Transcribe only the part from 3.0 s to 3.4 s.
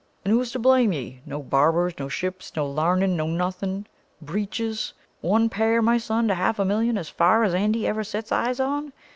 no